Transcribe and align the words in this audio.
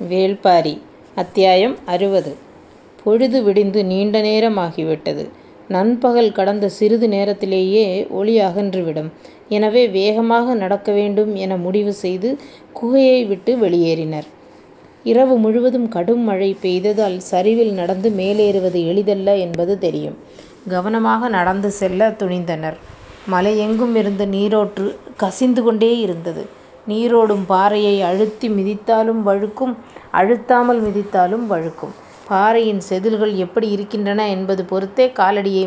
வேள்பாரி 0.00 0.80
அத்தியாயம் 1.14 1.76
அறுபது 1.84 2.36
பொழுது 3.04 3.42
விடிந்து 3.42 3.84
நீண்ட 3.84 4.20
நேரம் 4.20 4.56
ஆகிவிட்டது. 4.56 5.24
நண்பகல் 5.68 6.32
கடந்த 6.32 6.68
சிறிது 6.68 7.08
நேரத்திலேயே 7.08 8.06
ஒளி 8.10 8.40
அகன்றுவிடும். 8.40 9.10
எனவே 9.48 9.88
வேகமாக 9.88 10.54
நடக்க 10.54 10.92
வேண்டும் 10.92 11.34
என 11.34 11.56
முடிவு 11.56 11.92
செய்து 11.92 12.38
குகையை 12.72 13.26
விட்டு 13.26 13.56
வெளியேறினர். 13.56 14.28
இரவு 15.02 15.36
முழுவதும் 15.38 15.88
கடும் 15.88 16.20
மழை 16.20 16.56
பெய்ததால் 16.62 17.16
சரிவில் 17.16 17.72
நடந்து 17.72 18.10
மேலேறுவது 18.10 18.86
எளிதல்ல 18.86 19.36
என்பது 19.36 19.78
தெரியும். 19.78 20.16
கவனமாக 20.68 21.28
நடந்து 21.28 21.70
செல்ல 21.70 22.10
துணிந்தனர். 22.10 22.78
மலையெங்குமிருந்து 23.30 24.26
நீரோற்று 24.26 24.96
கசிந்து 25.16 25.62
கொண்டே 25.62 25.98
இருந்தது 25.98 26.44
நீரோடும் 26.88 27.44
பாறையை 27.46 28.02
அழுத்தி 28.02 28.48
மிதித்தாலும் 28.48 29.22
வழுக்கும் 29.22 29.74
அழுத்தாமல் 30.12 30.80
மிதித்தாலும் 30.82 31.44
வழுக்கும். 31.46 31.94
பாறையின் 32.28 32.80
செதில்கள் 32.88 33.34
எப்படி 33.36 33.68
இருக்கின்றன 33.70 34.28
என்பது 34.28 34.64
பொறுத்தே 34.64 35.06
காலடியை 35.16 35.64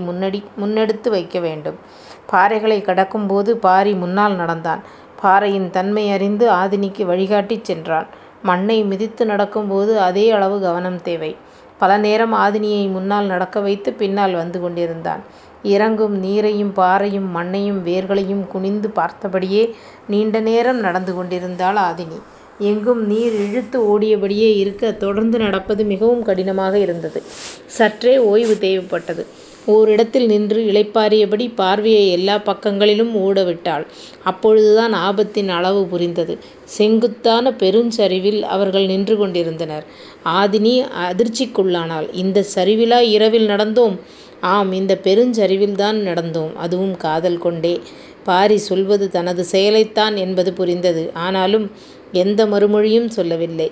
முன்னெடுத்து 0.57 1.09
வைக்க 1.09 1.39
வேண்டும். 1.39 1.77
பாறைகளைக் 2.25 2.88
கடக்கும்போது 2.88 3.52
பாரி 3.59 3.94
முன்னால் 3.94 4.35
நடந்தான். 4.35 4.81
பாறையின் 5.21 5.70
தன்மை 5.70 6.11
அறிந்து 6.11 6.49
ஆதினிக்கு 6.52 7.05
வழிகாட்டிச் 7.05 7.63
சென்றான். 7.63 8.08
மண்ணை 8.44 8.83
மிதித்து 8.83 9.25
நடக்கும்போது 9.25 9.99
அதே 9.99 10.31
அளவு 10.31 10.59
கவனம் 10.61 11.02
தேவை. 11.02 11.31
பல 11.77 11.97
நேரம் 11.97 12.33
ஆதினியை 12.35 12.91
முன்னால் 12.91 13.25
நடக்க 13.25 13.59
வைத்து 13.59 13.94
பின்னால் 13.94 14.33
வந்து 14.33 14.61
கொண்டிருந்தான். 14.61 15.22
இறங்கும் 15.63 16.23
நீரையும் 16.23 16.71
பாறையும் 16.73 17.29
மண்ணையும் 17.35 17.85
வேர்களையும் 17.85 18.47
குனிந்து 18.47 18.91
பார்த்தபடியே 18.95 19.73
நீண்ட 20.07 20.39
நேரம் 20.39 20.79
நடந்து 20.79 21.13
கொண்டிருந்தாள் 21.13 21.75
ஆதினி. 21.75 22.19
எங்கும் 22.59 23.05
நீர் 23.05 23.33
இழுத்து 23.33 23.77
ஓடியபடியே 23.81 24.55
இருக்க 24.55 24.91
தொடர்ந்து 24.91 25.39
நடப்பது 25.39 25.83
மிகவும் 25.83 26.23
கடினமாக 26.23 26.77
இருந்தது. 26.77 27.23
சற்றே 27.66 28.17
ஓய்வு 28.17 28.58
தேவைப்பட்டது. 28.59 29.25
ஓரிடத்தில் 29.66 30.26
நின்று 30.26 30.62
இளைப்பாறியபடி 30.64 31.52
பார்வையை 31.56 32.09
எல்லாப் 32.09 32.45
பக்கங்களிலும் 32.45 33.16
ஓடவிட்டாள். 33.17 33.86
அப்பொழுதுதான் 34.23 34.94
ஆபத்தின் 34.94 35.48
அளவு 35.48 35.86
புரிந்தது. 35.86 36.38
செங்குத்தான 36.78 37.52
பெருஞ்சரிவில் 37.52 38.42
அவர்கள் 38.48 38.86
நின்று 38.86 39.17
கொண்டிருந்தனர். 39.17 39.86
ஆதினி 40.36 40.73
அதிர்ச்சிக்குள்ளானாள். 41.08 42.09
இந்தச் 42.14 42.58
சரிவிலா 42.58 43.00
இரவில் 43.09 43.48
நடந்தோம்? 43.48 43.95
ஆம் 44.42 44.72
இந்தப் 44.72 45.04
பெருஞ்சரிவில்தான் 45.04 46.00
நடந்தோம். 46.09 46.54
அதுவும் 46.56 46.98
காதல் 46.98 47.38
கொண்டே. 47.38 47.76
பாரி 48.23 48.58
சொல்வது 48.58 49.09
தனது 49.09 49.45
செயலைத்தான் 49.52 50.16
என்பது 50.16 50.54
புரிந்தது. 50.54 51.12
ஆனாலும் 51.14 51.72
எந்த 52.14 52.45
மறுமொழியும் 52.45 53.08
சொல்லவில்லை. 53.08 53.70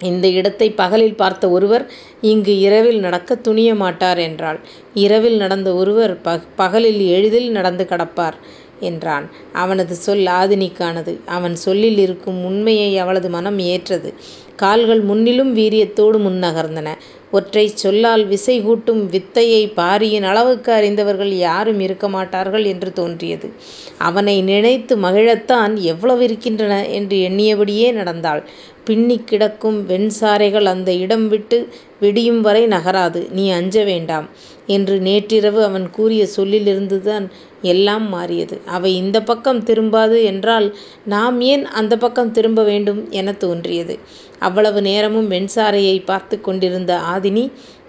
இந்த 0.00 0.28
இடத்தை 0.28 0.70
பகலில் 0.70 1.14
பார்த்த 1.14 1.48
ஒருவர் 1.48 1.84
இங்கு 2.20 2.58
இரவில் 2.58 2.98
நடக்கத் 2.98 3.48
துணியமாட்டார் 3.48 4.18
என்றாள். 4.18 4.58
இரவில் 4.94 5.36
நடந்த 5.36 5.74
ஒருவர் 5.74 6.14
பகலில் 6.56 7.00
எளிதில் 7.08 7.50
நடந்து 7.50 7.86
கடப்பார் 7.90 8.36
என்றான். 8.80 9.26
அவனது 9.52 9.94
சொல் 9.94 10.26
ஆதினிக்கானது. 10.40 11.18
அவன் 11.26 11.56
சொல்லில் 11.56 11.98
இருக்கும் 11.98 12.44
உண்மையை 12.44 12.98
அவளது 12.98 13.28
மனம் 13.28 13.58
ஏற்றது. 13.58 14.14
கால்கள் 14.56 15.00
முன்னிலும் 15.00 15.56
வீரியத்தோடு 15.56 16.18
முன் 16.18 16.42
நகர்ந்தன. 16.42 16.88
ஒற்றைச் 17.30 17.76
சொல்லால் 17.76 18.26
விசை 18.26 18.60
கூட்டும் 18.60 19.10
வித்தையை 19.10 19.68
பாரியின் 19.68 20.22
அளவுக்கு 20.22 20.72
அறிந்தவர்கள் 20.72 21.32
யாரும் 21.38 21.80
இருக்கமாட்டார்கள் 21.80 22.66
என்று 22.66 22.92
தோன்றியது. 22.92 23.52
அவனை 23.98 24.42
நினைத்து 24.42 24.96
மகிழத்தான் 24.96 25.74
எவ்வளவு 25.74 26.22
இருக்கின்றன 26.24 26.86
என்று 26.88 27.16
எண்ணியபடியே 27.28 27.92
நடந்தாள். 27.92 28.42
பின்னிக் 28.86 29.26
கிடக்கும் 29.26 29.88
வெண்சாரைகள் 29.88 30.64
அந்த 30.64 30.92
இடம் 30.94 31.28
விட்டு 31.28 31.58
விடியும் 32.00 32.40
வரை 32.40 32.66
நகராது. 32.66 33.30
நீ 33.30 33.50
அஞ்ச 33.50 33.84
வேண்டாம். 33.84 34.26
என்று 34.68 35.00
நேற்றிரவு 35.00 35.62
அவன் 35.62 35.90
கூறிய 35.90 36.26
சொல்லிலிருந்துதான் 36.36 37.26
எல்லாம் 37.62 38.08
மாறியது. 38.08 38.60
அவை 38.66 38.96
இந்தப் 38.96 39.26
பக்கம் 39.26 39.64
திரும்பாது 39.64 40.22
என்றால் 40.22 40.66
நாம் 41.06 41.40
ஏன் 41.44 41.64
அந்தப் 41.72 42.00
பக்கம் 42.00 42.32
திரும்ப 42.32 42.62
வேண்டும் 42.62 43.10
எனத் 43.12 43.40
தோன்றியது. 43.40 43.94
அவ்வளவு 44.38 44.82
நேரமும் 44.82 45.30
வெண்சாரையைப் 45.30 46.04
பார்த்துக் 46.04 46.44
கொண்டிருந்த 46.44 47.00
ஆதினி 47.14 47.44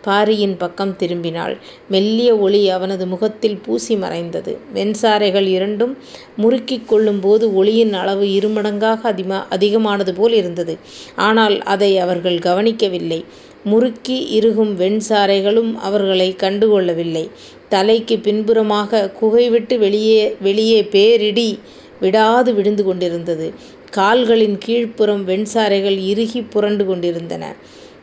பாரியின் 0.08 0.58
பக்கம் 0.58 0.96
திரும்பினாள். 1.00 1.56
மெல்லிய 1.90 2.38
ஒளி 2.38 2.70
அவனது 2.70 3.06
முகத்தில் 3.08 3.58
பூசி 3.58 3.96
மறைந்தது. 3.96 4.52
வெண்சாரைகள் 4.74 5.48
இரண்டும் 5.48 5.94
முறுக்கிக் 6.38 6.86
கொள்ளும்போது 6.86 7.56
ஒளியின் 7.56 7.94
அளவு 7.94 8.24
இருமடங்காக 8.38 9.02
அதிகமானது 9.50 10.14
போல் 10.14 10.34
இருந்தது. 10.34 10.76
ஆனால் 11.28 11.56
அதை 11.74 11.92
அவர்கள் 11.98 12.40
கவனிக்கவில்லை. 12.40 13.20
முறுக்கி 13.64 14.18
இறுகும் 14.40 14.74
வெண்சாரைகளும் 14.76 15.72
அவர்களைக் 15.82 16.42
கண்டுகொள்ளவில்லை. 16.42 17.26
தலைக்குப் 17.70 18.24
பின்புறமாக 18.24 19.10
குகைவிட்டு 19.22 19.76
வெளியே 20.40 20.84
பேரிடி 20.86 21.50
விடாது 22.00 22.54
விழுந்து 22.54 22.84
கொண்டிருந்தது. 22.84 23.48
கால்களின் 23.92 24.58
கீழ்ப்புறம் 24.66 25.24
வெண்சாரைகள் 25.24 25.98
இறுகிப் 26.04 26.52
புரண்டு 26.52 26.86
கொண்டிருந்தன. 26.86 27.44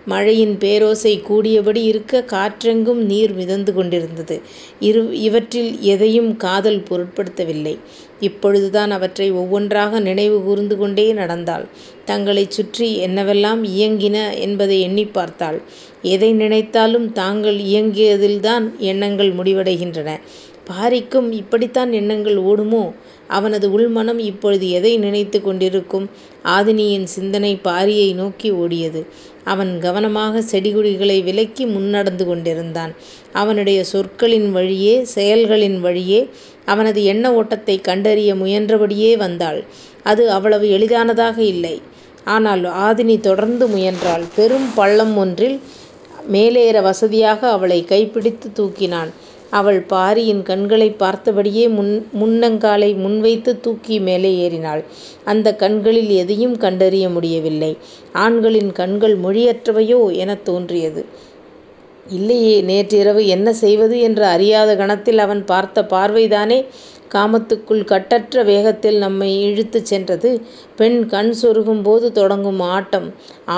மழையின் 0.07 0.57
பேரோசை 0.59 1.23
கூடியபடி 1.23 1.83
இருக்க 1.85 2.25
காற்றெங்கும் 2.27 2.95
நீர் 2.95 3.35
மிதந்து 3.35 3.75
கொண்டிருந்தது. 3.75 4.41
இரு 4.81 5.21
இவற்றில் 5.21 5.81
எதையும் 5.81 6.37
காதல் 6.37 6.83
பொருட்படுத்தவில்லை. 6.83 7.79
இப்பொழுதுதான் 8.21 8.91
அவற்றை 8.91 9.31
ஒவ்வொன்றாக 9.31 10.01
நினைவு 10.01 10.43
கூர்ந்து 10.43 10.77
கொண்டே 10.77 11.13
நடந்தாள். 11.13 11.67
தங்களைச் 12.05 12.51
சுற்றி 12.51 13.07
என்னவெல்லாம் 13.07 13.65
இயங்கின 13.65 14.39
என்பதை 14.39 14.81
எண்ணிப் 14.81 15.15
பார்த்தாள். 15.15 15.63
எதை 16.03 16.33
நினைத்தாலும் 16.33 17.13
தாங்கள் 17.13 17.57
இயங்கியதில்தான் 17.57 18.77
எண்ணங்கள் 18.79 19.35
முடிவடைகின்றன. 19.35 20.21
பாரிக்கும் 20.65 21.33
இப்படித்தான் 21.33 21.93
எண்ணங்கள் 21.93 22.37
ஓடுமோ? 22.37 22.95
அவனது 23.29 23.71
உள்மனம் 23.71 24.19
இப்பொழுது 24.19 24.71
எதை 24.71 24.99
நினைத்துக் 24.99 25.45
கொண்டிருக்கும்? 25.45 26.11
ஆதினியின் 26.45 27.05
சிந்தனை 27.05 27.59
பாரியை 27.65 28.15
நோக்கி 28.15 28.53
ஓடியது. 28.53 29.07
அவன் 29.45 29.81
கவனமாக 29.81 30.43
செடிகொடிகளை 30.51 31.23
விலக்கி 31.23 31.65
முன்னடந்து 31.67 32.25
கொண்டிருந்தான். 32.27 32.93
அவனுடைய 33.33 33.85
சொற்களின் 33.85 34.53
வழியே 34.53 35.05
செயல்களின் 35.05 35.81
வழியே 35.81 36.29
அவனது 36.65 37.05
எண்ண 37.05 37.43
ஓட்டத்தைக் 37.43 37.85
கண்டறிய 37.85 38.35
முயன்றபடியே 38.35 39.17
வந்தாள். 39.17 39.65
அது 40.03 40.31
அவ்வளவு 40.31 40.71
எளிதானதாக 40.71 41.43
இல்லை. 41.43 41.83
ஆனால் 42.25 42.65
ஆதினி 42.87 43.21
தொடர்ந்து 43.21 43.67
முயன்றாள். 43.67 44.25
பெரும் 44.37 44.75
பள்ளம் 44.75 45.17
ஒன்றில் 45.17 45.61
மேலேற 46.33 46.83
வசதியாக 46.83 47.51
அவளைக் 47.51 47.91
கைப்பிடித்துத் 47.91 48.55
தூக்கினான். 48.55 49.11
அவள் 49.55 49.81
பாரியின் 49.83 50.43
கண்களைப் 50.43 50.99
பார்த்தபடியே 50.99 51.69
முன் 51.69 51.91
முன்னங்காலை 52.21 52.89
முன்வைத்துத் 52.97 53.61
தூக்கி 53.61 54.01
மேலே 54.01 54.37
ஏறினாள். 54.39 54.83
அந்தக் 55.25 55.59
கண்களில் 55.59 56.11
எதையும் 56.15 56.57
கண்டறிய 56.57 57.09
முடியவில்லை. 57.09 57.73
ஆண்களின் 58.17 58.73
கண்கள் 58.73 59.17
மொழியற்றவையோ 59.19 60.01
எனத் 60.17 60.45
தோன்றியது. 60.45 61.03
இல்லையே 62.11 62.61
நேற்றிரவு 62.63 63.27
என்ன 63.27 63.53
செய்வது 63.55 64.01
என்று 64.01 64.25
அறியாத 64.27 64.77
கணத்தில் 64.77 65.19
அவன் 65.19 65.45
பார்த்த 65.45 65.87
பார்வைதானே 65.91 66.59
காமத்துக்குள் 67.11 67.85
கட்டற்ற 67.85 68.43
வேகத்தில் 68.43 68.99
நம்மை 68.99 69.43
இழுத்துச் 69.43 69.87
சென்றது. 69.87 70.31
பெண் 70.77 71.07
கண் 71.07 71.33
சொருகும்போது 71.43 72.13
தொடங்கும் 72.13 72.61
ஆட்டம் 72.71 73.09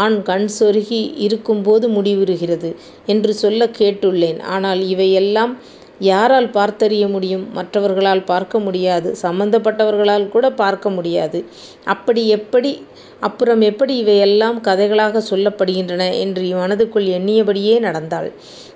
ஆண் 0.01 0.19
கண் 0.23 0.49
சொருகி 0.59 1.01
இருக்கும்போது 1.19 1.89
முடிவுறுகிறது 1.89 2.71
என்று 3.07 3.35
சொல்லக் 3.35 3.77
கேட்டுள்ளேன். 3.79 4.41
ஆனால் 4.55 4.83
இவையெல்லாம் 4.89 5.55
யாரால் 5.99 6.51
பார்த்தறிய 6.51 7.09
முடியும்? 7.09 7.49
மற்றவர்களால் 7.53 8.25
பார்க்க 8.25 8.59
முடியாது. 8.59 9.17
சம்பந்தப்பட்டவர்களால் 9.23 10.29
கூட 10.29 10.53
பார்க்க 10.53 10.91
முடியாது. 10.91 11.45
அப்படி 11.85 12.29
எப்படி 12.29 12.87
அப்புறம் 13.21 13.61
எப்படி 13.61 13.97
இவையெல்லாம் 13.97 14.63
கதைகளாக 14.63 15.23
சொல்லப்படுகின்றன 15.31 16.19
என்று 16.19 16.43
மனதுக்குள் 16.43 17.07
எண்ணியபடியே 17.09 17.79
நடந்தாள். 17.79 18.33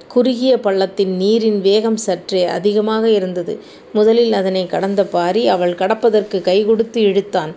குறுகிய 0.09 0.59
பள்ளத்தின் 0.59 1.17
நீரின் 1.17 1.61
வேகம் 1.61 1.97
சற்றே 1.97 2.45
அதிகமாக 2.45 3.11
இருந்தது. 3.11 3.61
முதலில் 3.93 4.33
அதனைக் 4.33 4.71
கடந்த 4.71 5.05
பாரி 5.05 5.49
அவள் 5.49 5.75
கடப்பதற்கு 5.75 6.41
கை 6.41 6.65
கொடுத்து 6.65 7.01
இழுத்தான். 7.03 7.55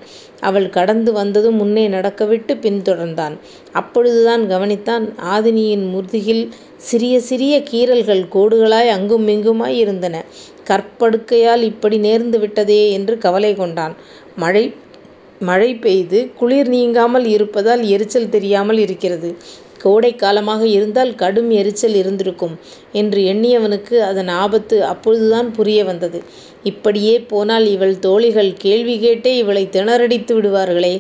அவள் 0.50 0.68
கடந்து 0.70 1.12
வந்ததும் 1.14 1.58
முன்னே 1.62 1.86
நடக்கவிட்டு 1.88 2.54
பின் 2.58 2.80
தொடர்ந்தான். 2.82 3.36
அப்பொழுதுதான் 3.72 4.44
கவனித்தான் 4.54 5.06
ஆதினியின் 5.34 5.86
முதுகில் 5.94 6.44
சிறிய 6.90 7.16
சிறிய 7.22 7.56
கீறல்கள் 7.72 8.24
கோடுகளாய் 8.36 8.94
அங்குமிங்குமாய் 8.98 9.78
இருந்தன. 9.84 10.16
கற்படுக்கையால் 10.70 11.64
இப்படி 11.72 11.98
நேர்ந்து 12.00 12.40
விட்டதே 12.40 12.82
என்று 12.92 13.16
கவலை 13.18 13.54
கொண்டான். 13.56 13.96
மழை 15.42 15.72
பெய்து 15.84 16.20
குளிர் 16.40 16.70
நீங்காமல் 16.70 17.26
இருப்பதால் 17.36 17.82
எரிச்சல் 17.94 18.30
தெரியாமல் 18.30 18.78
இருக்கிறது. 18.78 19.30
கோடை 19.84 20.12
காலமாக 20.16 20.64
இருந்தால் 20.68 21.16
கடும் 21.16 21.50
எரிச்சல் 21.52 21.94
இருந்திருக்கும் 21.94 22.56
என்று 22.94 23.22
எண்ணியவனுக்கு 23.24 23.96
அதன் 24.02 24.32
ஆபத்து 24.44 24.78
அப்பொழுதுதான் 24.84 25.52
புரிய 25.52 25.80
வந்தது. 25.84 26.20
இப்படியே 26.64 27.16
போனால் 27.32 27.66
இவள் 27.68 28.00
தோழிகள் 28.00 28.54
கேள்வி 28.58 28.96
கேட்டே 29.00 29.32
இவளை 29.36 29.64
திணறடித்து 29.72 30.34
விடுவார்களே. 30.36 30.96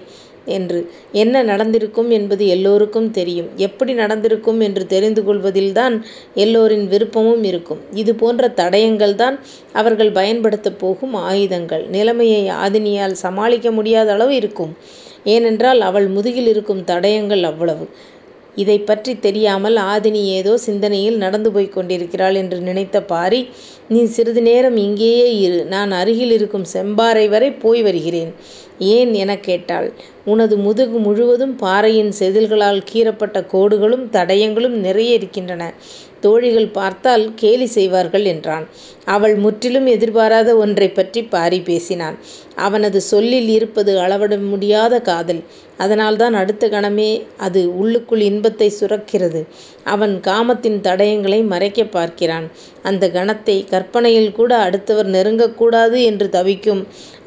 என்று. 0.47 0.80
என்ன 1.12 1.44
நடந்திருக்கும் 1.44 2.09
என்பது 2.09 2.44
எல்லோருக்கும் 2.47 3.12
தெரியும். 3.12 3.50
எப்படி 3.57 3.94
நடந்திருக்கும் 3.94 4.59
என்று 4.59 4.85
தெரிந்து 4.85 5.21
கொள்வதில்தான் 5.21 5.95
எல்லோரின் 6.35 6.88
விருப்பமும் 6.89 7.44
இருக்கும். 7.44 7.81
இது 7.94 8.15
போன்ற 8.15 8.47
தடயங்கள் 8.47 8.62
தடயங்கள்தான் 8.62 9.35
அவர்கள் 9.74 10.12
பயன்படுத்தப் 10.12 10.80
போகும் 10.80 11.13
ஆயுதங்கள். 11.24 11.85
நிலைமையை 11.88 12.41
ஆதினியால் 12.63 13.15
சமாளிக்க 13.24 13.71
முடியாத 13.71 14.12
அளவு 14.12 14.35
இருக்கும். 14.35 14.74
ஏனென்றால் 15.25 15.81
அவள் 15.81 16.07
முதுகில் 16.07 16.47
இருக்கும் 16.47 16.83
தடயங்கள் 16.88 17.44
அவ்வளவு. 17.44 17.85
இதைப்பற்றித் 18.55 19.21
தெரியாமல் 19.21 19.75
ஆதினி 19.85 20.23
ஏதோ 20.31 20.57
சிந்தனையில் 20.57 21.17
நடந்து 21.17 21.51
போய்க் 21.51 21.73
கொண்டிருக்கிறாள் 21.73 22.35
என்று 22.35 22.59
நினைத்த 22.59 23.03
பாரி 23.03 23.39
நீ 23.89 24.03
சிறிது 24.05 24.41
நேரம் 24.41 24.77
இங்கேயே 24.77 25.39
இரு. 25.39 25.65
நான் 25.65 25.91
அருகில் 25.91 26.31
இருக்கும் 26.31 26.65
செம்பாறை 26.73 27.29
வரை 27.29 27.51
போய் 27.51 27.81
வருகிறேன். 27.81 28.31
ஏன்? 28.79 29.13
எனக் 29.13 29.44
கேட்டாள். 29.44 29.89
உனது 30.25 30.57
முதுகு 30.57 30.97
முழுவதும் 31.00 31.55
பாறையின் 31.55 32.13
செதில்களால் 32.19 32.81
கீறப்பட்ட 32.94 33.45
கோடுகளும் 33.53 34.05
தடயங்களும் 34.11 34.77
நிறைய 34.79 35.13
இருக்கின்றன. 35.13 35.63
தோழிகள் 36.23 36.67
பார்த்தால் 36.71 37.23
கேலி 37.35 37.65
செய்வார்கள் 37.65 38.25
என்றான். 38.25 38.65
அவள் 39.05 39.35
முற்றிலும் 39.35 39.85
எதிர்பாராத 39.85 40.49
ஒன்றைப்பற்றிப் 40.55 41.31
பாரி 41.31 41.59
பேசினான். 41.61 42.17
அவனது 42.55 42.99
சொல்லில் 43.01 43.49
இருப்பது 43.49 43.99
அளவிட 43.99 44.37
முடியாத 44.51 45.01
காதல். 45.01 45.41
அதனால்தான் 45.77 46.33
அடுத்த 46.33 46.69
கணமே 46.69 47.09
அது 47.37 47.77
உள்ளுக்குள் 47.77 48.21
இன்பத்தை 48.21 48.67
சுரக்கிறது. 48.79 49.41
அவன் 49.83 50.19
காமத்தின் 50.19 50.79
தடயங்களை 50.81 51.45
மறைக்கப் 51.45 51.91
பார்க்கிறான். 51.91 52.47
அந்த 52.83 53.09
கணத்தை 53.09 53.57
கற்பனையில் 53.69 54.31
கூட 54.31 54.57
அடுத்தவர் 54.57 55.09
நெருங்கக்கூடாது 55.09 56.03
என்று 56.03 56.29
தவிக்கும் 56.29 56.81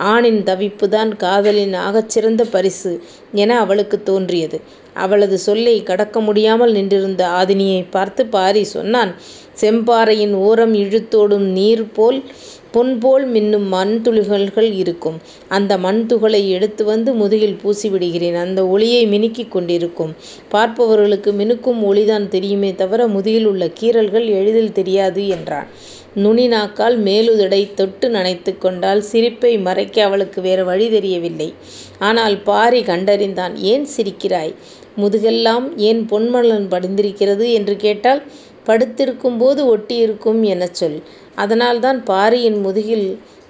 ஆணின் 0.07 0.43
தவிப்புதான் 0.43 1.17
காதலின் 1.17 1.75
ஆகச்சிறந்த 1.87 2.45
பரிசு 2.51 2.93
என 3.33 3.59
அவளுக்குத் 3.59 4.05
தோன்றியது. 4.05 4.59
அவளது 4.97 5.39
சொல்லைக் 5.39 5.87
கடக்க 5.87 6.21
முடியாமல் 6.21 6.73
நின்றிருந்த 6.73 7.27
ஆதினியைப் 7.29 7.91
பார்த்து 7.91 8.27
பாரி 8.27 8.65
சொன்னான் 8.65 9.15
செம்பாறையின் 9.61 10.33
ஓரம் 10.33 10.75
இழுத்தோடும் 10.75 11.47
நீர்போல் 11.53 12.23
பொன்போல் 12.71 13.33
மின்னும் 13.33 13.67
மண்துகள்கள் 13.73 14.73
இருக்கும். 14.73 15.17
அந்த 15.49 15.77
மண்துகளை 15.77 16.49
எடுத்து 16.49 16.85
வந்து 16.85 17.15
முதுகில் 17.15 17.59
பூசிவிடுகிறேன். 17.65 18.35
அந்த 18.35 18.67
ஒளியை 18.67 19.07
மினுக்கிக் 19.07 19.49
கொண்டிருக்கும். 19.49 20.15
பார்ப்பவர்களுக்கு 20.49 21.33
மினுக்கும் 21.33 21.83
ஒளிதான் 21.83 22.29
தெரியுமே 22.29 22.75
தவிர 22.75 23.07
முதுகில் 23.07 23.47
உள்ள 23.47 23.71
கீறல்கள் 23.81 24.27
எளிதில் 24.27 24.73
தெரியாது 24.73 25.29
என்றான். 25.29 25.67
நுனி 26.15 26.47
நாக்கால் 26.47 27.03
மேலுதடை 27.03 27.75
தொட்டு 27.75 28.09
நனைத்துக் 28.09 28.59
கொண்டாள். 28.59 29.01
சிரிப்பை 29.01 29.59
மறைக்க 29.59 30.05
அவளுக்கு 30.05 30.41
வேறு 30.41 30.65
வழி 30.65 30.91
தெரியவில்லை. 30.91 31.55
ஆனால் 31.99 32.43
பாரி 32.43 32.83
கண்டறிந்தான். 32.83 33.55
ஏன் 33.55 33.87
சிரிக்கிறாய்? 33.97 34.55
முதுகெல்லாம் 34.97 35.77
ஏன் 35.79 36.03
பொன்மலன் 36.11 36.69
படிந்திருக்கிறது? 36.69 37.53
என்று 37.53 37.77
கேட்டால் 37.77 38.23
படுத்திருக்கும்போது 38.67 39.61
ஒட்டியிருக்கும் 39.75 40.41
எனச் 40.45 40.75
சொல். 40.75 40.99
அதனால்தான் 41.35 42.03
பாரியின் 42.05 42.61
முதுகில் 42.61 43.09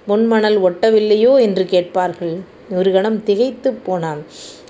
பொன்மணல் 0.08 0.58
ஒட்டவில்லையோ? 0.66 1.40
என்று 1.40 1.64
கேட்பார்கள். 1.64 2.34
ஒரு 2.70 2.92
கணம் 2.92 3.22
திகைத்துப் 3.24 3.84
போனான். 3.84 4.20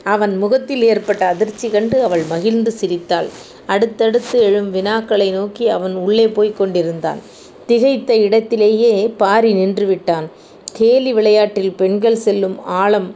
அவன் 0.04 0.36
முகத்தில் 0.36 0.82
ஏற்பட்ட 0.82 1.26
அதிர்ச்சி 1.26 1.68
கண்டு 1.68 2.02
அவள் 2.02 2.22
மகிழ்ந்து 2.28 2.70
சிரித்தாள். 2.70 3.28
அடுத்தடுத்து 3.66 4.40
எழும் 4.40 4.74
வினாக்களை 4.74 5.30
நோக்கி 5.32 5.68
அவன் 5.68 5.94
உள்ளே 5.96 6.28
போய்க் 6.28 6.56
கொண்டிருந்தான். 6.56 7.20
திகைத்த 7.68 8.10
இடத்திலேயே 8.26 8.92
பாரி 9.16 9.52
நின்றுவிட்டான். 9.54 10.26
கேலி 10.72 11.12
விளையாட்டில் 11.12 11.72
பெண்கள் 11.72 12.16
செல்லும் 12.16 12.64
ஆழம் 12.80 13.08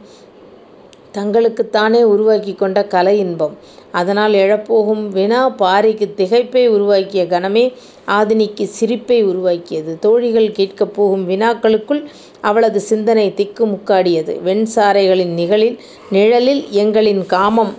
தங்களுக்குத்தானே 1.13 2.03
உருவாக்கிக் 2.05 2.57
கொண்ட 2.57 2.83
கலை 2.85 3.19
இன்பம். 3.19 3.55
அதனால் 3.91 4.33
எழப்போகும் 4.35 5.07
வினா 5.09 5.55
பாரிக்குத் 5.59 6.15
திகைப்பை 6.17 6.67
உருவாக்கிய 6.67 7.23
கணமே 7.25 7.63
ஆதினிக்குச் 8.11 8.75
சிரிப்பை 8.77 9.23
உருவாக்கியது. 9.23 9.99
தோழிகள் 9.99 10.51
கேட்கப் 10.51 10.93
போகும் 10.93 11.29
வினாக்களுக்குள் 11.29 12.01
அவளது 12.41 12.79
சிந்தனை 12.81 13.33
திக்கு 13.33 13.65
முக்காடியது. 13.67 14.35
நிகழில் 15.37 15.77
நிழலில் 16.09 16.63
எங்களின் 16.75 17.25
காமம் 17.27 17.73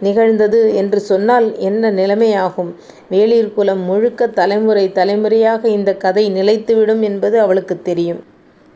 நிகழ்ந்தது 0.00 0.74
என்று 0.74 1.00
சொன்னால் 1.00 1.46
என்ன 1.60 1.90
நிலைமையாகும்? 1.92 2.70
வேளிர்குலம் 3.10 3.82
முழுக்க 3.84 4.26
தலைமுறை 4.32 4.92
தலைமுறையாக 4.92 5.68
இந்தக் 5.68 6.00
கதை 6.00 6.24
நிலைத்துவிடும் 6.30 7.02
என்பது 7.02 7.36
அவளுக்குத் 7.40 7.84
தெரியும். 7.84 8.22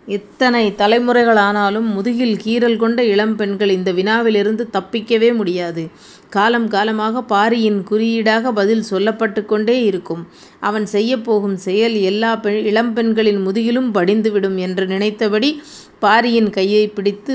எத்தனை 0.09 0.75
தலைமுறைகளானாலும் 0.79 1.89
முதுகில் 1.93 2.37
கீறல் 2.45 2.77
கொண்ட 2.77 3.05
இளம்பெண்கள் 3.05 3.69
இந்த 3.69 3.93
வினாவிலிருந்து 3.93 4.65
தப்பிக்கவே 4.73 5.35
முடியாது. 5.35 5.83
காலம் 6.31 6.69
காலமாக 6.69 7.23
பாரியின் 7.23 7.83
குறியீடாக 7.83 8.53
பதில் 8.53 8.85
சொல்லப்பட்டுக் 8.91 9.49
கொண்டே 9.49 9.77
இருக்கும். 9.85 10.23
அவன் 10.61 10.87
செய்யப்போகும் 10.93 11.57
செயல் 11.57 11.97
எல்லா 12.03 12.31
இளம்பெண்களின் 12.45 13.43
முதுகிலும் 13.43 13.91
படிந்துவிடும் 13.95 14.57
என்று 14.57 14.87
நினைத்தபடி 14.87 15.51
பாரியின் 15.99 16.51
கையைப் 16.51 16.95
பிடித்து 16.95 17.33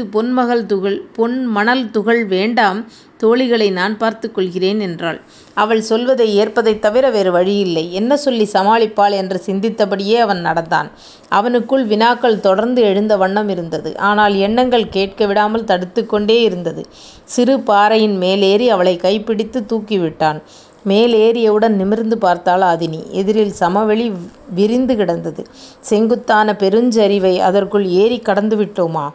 பொன்மணல் 1.18 1.90
துகள் 1.92 2.26
வேண்டாம் 2.26 2.80
தோழிகளை 3.24 3.72
நான் 3.72 3.98
பார்த்துக் 3.98 4.36
கொள்கிறேன் 4.36 4.80
என்றாள். 4.80 5.22
அவள் 5.54 5.82
சொல்வதை 5.82 6.36
ஏற்பதைத் 6.36 6.82
தவிர 6.82 7.10
வேறு 7.10 7.32
வழியில்லை. 7.32 7.94
என்ன 7.94 8.18
சொல்லி 8.18 8.50
சமாளிப்பாள் 8.54 9.12
என்று 9.12 9.42
சிந்தித்தபடியே 9.46 10.20
அவன் 10.20 10.42
நடந்தான். 10.42 10.92
அவனுக்குள் 11.32 11.86
வினாக்கள் 11.86 12.40
தொடர்ந்து 12.40 12.82
எழுந்த 12.82 13.18
வண்ணம் 13.18 13.50
இருந்தது. 13.50 13.98
ஆனால் 13.98 14.36
எண்ணங்கள் 14.36 14.90
கேட்க 14.90 15.26
விடாமல் 15.26 15.64
தடுத்துக் 15.64 16.10
கொண்டே 16.10 16.42
இருந்தது. 16.42 16.86
சிறு 17.24 17.60
பாறையின் 17.60 18.18
மேலேறி 18.18 18.70
அவளைக் 18.70 19.04
கைப்பிடித்துத் 19.04 19.66
தூக்கிவிட்டான். 19.70 20.42
மேலேறியவுடன் 20.88 21.70
நிமிர்ந்து 21.70 22.18
பார்த்தாள் 22.18 22.62
ஆதினி. 22.62 23.10
எதிரில் 23.10 23.52
சமவெளி 23.52 24.12
விரிந்து 24.54 24.96
கிடந்தது. 24.96 25.46
செங்குத்தான 25.80 26.56
பெருஞ்சரிவை 26.60 27.38
அதற்குள் 27.38 27.86
ஏறிக் 27.86 28.28
கடந்துவிட்டோமா? 28.28 29.10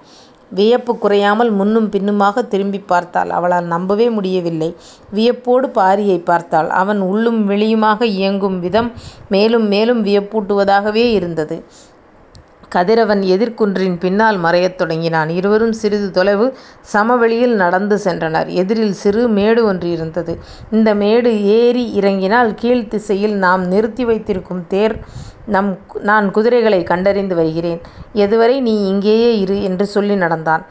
வியப்பு 0.50 0.98
குறையாமல் 0.98 1.50
முன்னும் 1.50 1.90
பின்னுமாகத் 1.90 2.48
திரும்பிப் 2.48 2.88
பார்த்தாள். 2.88 3.30
அவளால் 3.30 3.64
நம்பவே 3.64 4.10
முடியவில்லை. 4.10 4.70
வியப்போடு 5.10 5.68
பாரியைப் 5.74 6.24
பார்த்தாள். 6.24 6.68
அவன் 6.74 7.00
உள்ளும் 7.02 7.40
வெளியுமாக 7.50 8.02
இயங்கும் 8.12 8.60
விதம் 8.60 8.90
மேலும் 9.28 9.66
மேலும் 9.66 10.04
வியப்பூட்டுவதாகவே 10.04 11.04
இருந்தது. 11.12 11.56
கதிரவன் 12.68 13.20
எதிர்க்குன்றின் 13.20 13.98
பின்னால் 13.98 14.42
மறையத் 14.42 14.74
தொடங்கினான். 14.74 15.28
இருவரும் 15.28 15.72
சிறிது 15.72 16.10
தொலைவு 16.10 16.56
சமவெளியில் 16.80 17.54
நடந்து 17.54 18.00
சென்றனர். 18.04 18.46
எதிரில் 18.46 18.92
சிறு 18.92 19.28
மேடு 19.28 19.64
ஒன்று 19.64 19.90
இருந்தது. 19.90 20.38
இந்த 20.70 20.94
மேடு 20.94 21.44
ஏறி 21.44 21.94
இறங்கினால் 21.94 22.54
கீழ்த்திசையில் 22.62 23.32
நாம் 23.32 23.66
நிறுத்தி 23.66 24.04
வைத்திருக்கும் 24.04 24.66
தேர். 24.66 24.98
நான் 26.00 26.30
குதிரைகளைக் 26.30 26.86
கண்டறிந்து 26.86 27.34
வருகிறேன். 27.34 27.80
எதுவரை 28.14 28.60
நீ 28.60 28.88
இங்கேயே 28.88 29.38
இரு 29.38 29.62
என்று 29.62 29.86
சொல்லி 29.86 30.16
நடந்தான். 30.16 30.66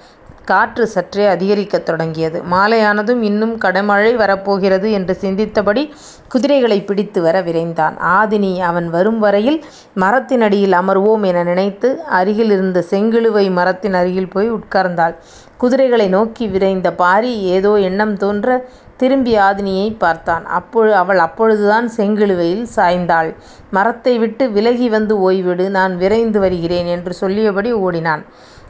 காற்று 0.47 0.87
சற்றே 0.87 1.25
அதிகரிக்கத் 1.25 1.85
தொடங்கியது. 1.85 2.41
மாலையானதும் 2.51 3.21
இன்னும் 3.21 3.55
கனமழை 3.57 4.15
வரப்போகிறது 4.15 4.91
என்று 4.91 5.17
சிந்தித்தபடி 5.21 5.83
குதிரைகளைப் 6.27 6.87
பிடித்து 6.87 7.21
வர 7.21 7.41
விரைந்தான். 7.41 7.95
ஆதினி 8.17 8.51
அவன் 8.59 8.89
வரும் 8.89 9.19
வரையில் 9.19 9.57
மரத்தினடியில் 9.95 10.75
அமர்வோம் 10.81 11.25
என 11.25 11.43
நினைத்து 11.43 11.89
அருகிலிருந்த 12.09 12.85
செங்கிழுவை 12.89 13.51
மரத்தின் 13.51 13.93
அருகில் 13.93 14.29
போய் 14.29 14.51
உட்கார்ந்தாள். 14.51 15.15
குதிரைகளை 15.57 16.07
நோக்கி 16.07 16.47
விரைந்த 16.47 16.93
பாரி 16.93 17.41
ஏதோ 17.55 17.73
எண்ணம் 17.79 18.17
தோன்ற 18.17 18.49
திரும்பி 18.97 19.37
ஆதினியைப் 19.37 19.99
பார்த்தான். 19.99 20.45
அவள் 20.93 21.17
அப்பொழுதுதான் 21.19 21.91
செங்கிழுவையில் 21.97 22.67
சாய்ந்தாள். 22.75 23.29
மரத்தை 23.71 24.17
விட்டு 24.17 24.51
விலகி 24.51 24.89
வந்து 24.89 25.31
ஓய்விடு 25.31 25.69
நான் 25.69 25.97
விரைந்து 25.97 26.39
வருகிறேன் 26.39 26.85
என்று 26.85 27.13
சொல்லியபடி 27.13 27.71
ஓடினான். 27.85 28.23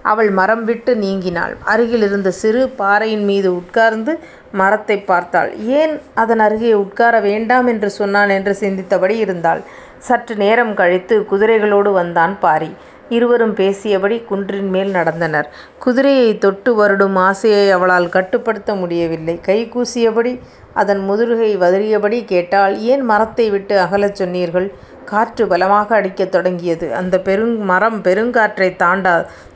அவள் 0.08 0.30
மரம் 0.32 0.64
விட்டு 0.64 0.92
நீங்கினாள். 0.96 1.54
அருகிலிருந்த 1.66 2.32
சிறு 2.34 2.62
பாறையின் 2.78 3.24
மீது 3.24 3.50
உட்கார்ந்து 3.56 4.14
மரத்தைப் 4.54 5.08
பார்த்தாள். 5.08 5.52
ஏன் 5.78 5.94
அதன் 6.16 6.40
அருகே 6.40 6.74
உட்கார 6.76 7.20
வேண்டாம் 7.20 7.68
என்று 7.68 7.90
சொன்னான் 7.90 8.30
என்று 8.30 8.54
சிந்தித்தபடி 8.60 9.16
இருந்தாள். 9.18 9.62
சற்று 10.00 10.36
நேரம் 10.36 10.74
கழித்து 10.74 11.16
குதிரைகளோடு 11.32 11.92
வந்தான் 11.94 12.40
பாரி. 12.40 12.72
இருவரும் 13.10 13.56
பேசியபடி 13.56 14.26
குன்றின் 14.26 14.70
மேல் 14.70 14.92
நடந்தனர். 14.94 15.48
குதிரையைத் 15.86 16.38
தொட்டு 16.38 16.72
வருடும் 16.78 17.16
ஆசையை 17.20 17.72
அவளால் 17.72 18.10
கட்டுப்படுத்த 18.10 18.76
முடியவில்லை. 18.76 19.40
கை 19.42 19.60
கூசியபடி 19.74 20.34
அதன் 20.74 21.00
முதுகை 21.00 21.58
வதறியபடி 21.58 22.26
கேட்டாள் 22.26 22.74
ஏன் 22.92 23.02
மரத்தை 23.02 23.50
விட்டு 23.50 23.76
அகலச் 23.80 24.16
சொன்னீர்கள்? 24.16 24.68
காற்று 25.12 25.48
பலமாக 25.48 25.96
அடிக்கத் 25.96 26.32
தொடங்கியது. 26.32 26.96
அந்தப் 26.96 27.30
மரம் 27.60 28.02
பெருங்காற்றைத் 28.04 28.76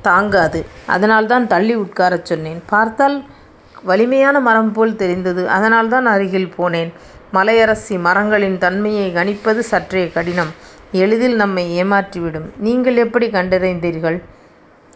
தாங்காது. 0.01 0.65
அதனால்தான் 0.85 1.47
தள்ளி 1.47 1.75
உட்காரச் 1.75 2.25
சொன்னேன். 2.25 2.63
பார்த்தால் 2.65 3.23
வலிமையான 3.83 4.39
மரம் 4.39 4.71
போல் 4.71 4.95
தெரிந்தது. 4.95 5.49
அதனால்தான் 5.49 6.05
அருகில் 6.05 6.53
போனேன். 6.57 6.91
மலையரசி 7.33 7.99
மரங்களின் 7.99 8.57
தன்மையைக் 8.57 9.15
கணிப்பது 9.15 9.59
சற்றே 9.59 10.07
கடினம். 10.09 10.51
எளிதில் 10.91 11.35
நம்மை 11.35 11.83
ஏமாற்றிவிடும். 11.83 12.49
நீங்கள் 12.57 12.95
எப்படிக் 12.95 13.33
கண்டறிந்தீர்கள்? 13.33 14.17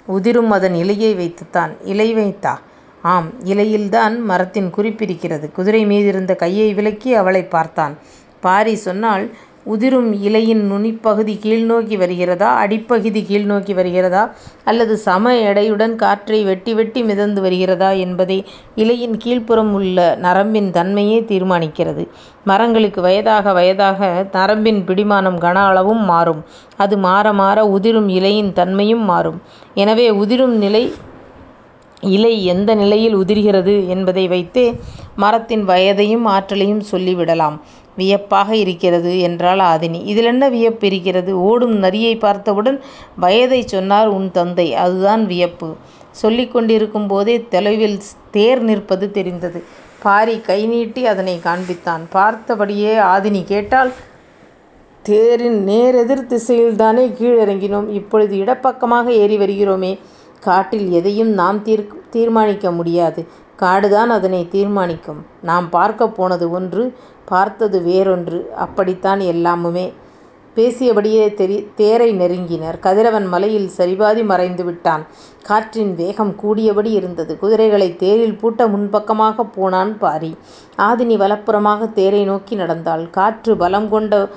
உதிரும் 0.05 0.51
அதன் 0.51 0.73
இலையை 0.73 1.15
வைத்துத்தான். 1.15 1.71
இலை 1.83 2.15
வைத்தா? 2.15 2.53
ஆம் 3.01 3.29
இலையில்தான் 3.45 4.19
மரத்தின் 4.19 4.71
குறிப்பிருக்கிறது. 4.77 5.51
குதிரை 5.51 5.85
மீதிருந்த 5.85 6.35
கையை 6.35 6.73
விலக்கி 6.73 7.13
அவளைப் 7.13 7.51
பார்த்தான். 7.51 7.97
பாரி 8.39 8.75
சொன்னாள் 8.75 9.29
உதிரும் 9.73 10.09
இலையின் 10.27 10.61
நுனிப்பகுதி 10.71 11.33
கீழ்நோக்கி 11.43 11.95
வருகிறதா 12.01 12.49
அடிப்பகுதி 12.63 13.21
கீழ்நோக்கி 13.29 13.73
வருகிறதா 13.79 14.23
அல்லது 14.69 14.93
சம 15.05 15.31
எடையுடன் 15.49 15.95
காற்றை 16.01 16.39
வெட்டி 16.49 16.73
வெட்டி 16.79 17.01
மிதந்து 17.09 17.41
வருகிறதா 17.45 17.89
என்பதை 18.03 18.37
இலையின் 18.83 19.15
கீழ்ப்புறம் 19.23 19.71
உள்ள 19.79 19.97
நரம்பின் 20.25 20.69
தன்மையே 20.77 21.17
தீர்மானிக்கிறது. 21.31 22.03
மரங்களுக்கு 22.51 23.01
வயதாக 23.07 23.53
வயதாக 23.59 24.09
நரம்பின் 24.37 24.81
பிடிமானம் 24.89 25.39
கன 25.45 25.57
அளவும் 25.71 26.03
மாறும். 26.11 26.43
அது 26.83 26.97
மாற 27.07 27.33
மாற 27.41 27.57
உதிரும் 27.77 28.09
இலையின் 28.19 28.51
தன்மையும் 28.59 29.05
மாறும். 29.11 29.39
எனவே 29.83 30.07
உதிரும் 30.23 30.55
இலை 32.15 32.33
எந்த 32.53 32.71
நிலையில் 32.81 33.15
உதிர்கிறது 33.19 33.73
என்பதை 33.93 34.25
வைத்தே 34.33 34.65
மரத்தின் 35.23 35.63
வயதையும் 35.69 36.25
ஆற்றலையும் 36.33 36.83
சொல்லிவிடலாம். 36.91 37.55
வியப்பாக 37.95 38.55
இருக்கிறது 38.55 39.19
என்றாள் 39.19 39.59
ஆதினி. 39.59 39.99
இதிலென்ன 40.05 40.49
வியப்பு 40.49 40.87
இருக்கிறது? 40.87 41.41
ஓடும் 41.41 41.83
நரியைப் 41.83 42.19
பார்த்தவுடன் 42.19 42.81
வயதைச் 43.21 43.67
சொன்னார் 43.67 44.07
உன் 44.07 44.31
தந்தை. 44.31 44.73
அதுதான் 44.75 45.25
வியப்பு. 45.25 45.75
சொல்லிக் 46.11 46.51
கொண்டிருக்கும் 46.51 47.07
போதே 47.07 47.45
தொலைவில் 47.49 47.99
தேர் 48.31 48.61
நிற்பது 48.61 49.11
தெரிந்தது. 49.11 49.63
பாரி 50.03 50.39
கை 50.41 50.65
நீட்டி 50.65 51.05
அதனைக் 51.05 51.45
காண்பித்தான். 51.45 52.03
பார்த்தபடியே 52.13 52.93
ஆதினி 53.13 53.43
கேட்டாள் 53.43 53.91
தேரின் 55.03 55.67
நேரெதிர் 55.67 56.25
திசையில்தானே 56.29 57.03
கீழிறங்கினோம். 57.19 57.89
இப்பொழுது 57.89 58.35
இடப்பக்கமாக 58.37 59.07
ஏறி 59.07 59.37
வருகிறோமே. 59.37 59.99
காட்டில் 60.39 60.91
எதையும் 60.91 61.27
நாம் 61.29 61.61
தீர்மானிக்க 62.09 62.71
முடியாது. 62.71 63.27
காடுதான் 63.59 64.09
அதனைத் 64.09 64.51
தீர்மானிக்கும். 64.51 65.25
நாம் 65.41 65.69
பார்க்கப் 65.69 66.15
போனது 66.15 66.51
ஒன்று 66.51 66.93
பார்த்தது 67.25 67.79
வேறொன்று. 67.79 68.49
அப்படித்தான் 68.49 69.19
எல்லாமுமே. 69.19 69.93
பேசியபடியே 70.55 71.33
தேரை 71.75 72.19
நெருங்கினர். 72.19 72.79
கதிரவன் 72.79 73.25
மலையில் 73.25 73.71
சரிபாதி 73.77 74.23
மறைந்துவிட்டான். 74.23 75.05
காற்றின் 75.43 75.95
வேகம் 75.95 76.35
கூடியபடி 76.35 76.91
இருந்தது. 76.91 77.37
குதிரைகளைத் 77.41 77.95
தேரில் 77.95 78.39
பூட்ட 78.41 78.67
முன்பக்கமாகப் 78.67 79.53
போனான் 79.55 79.97
பாரி. 79.97 80.35
ஆதினி 80.77 81.17
வலப்புறமாக 81.17 81.93
தேரை 81.93 82.23
நோக்கி 82.23 82.55
நடந்தாள். 82.55 83.09
காற்று 83.09 83.57
பலம் 83.57 83.89
கொண்டு 83.89 84.29